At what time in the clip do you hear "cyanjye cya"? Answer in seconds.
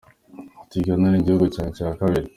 1.53-1.89